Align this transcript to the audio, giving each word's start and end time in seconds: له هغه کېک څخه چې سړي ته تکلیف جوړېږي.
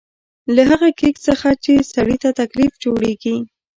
له 0.55 0.61
هغه 0.71 0.89
کېک 0.99 1.15
څخه 1.27 1.49
چې 1.63 1.73
سړي 1.93 2.17
ته 2.23 2.29
تکلیف 2.41 2.73
جوړېږي. 2.83 3.37